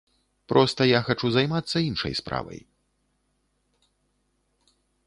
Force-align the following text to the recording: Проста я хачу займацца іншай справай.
Проста 0.53 0.87
я 0.91 0.99
хачу 1.09 1.27
займацца 1.35 1.77
іншай 1.91 2.13
справай. 2.21 2.59